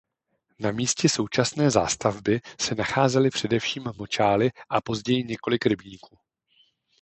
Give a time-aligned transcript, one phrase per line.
[0.59, 6.17] Na místě současné zástavby se nacházely především močály a později několik rybníků.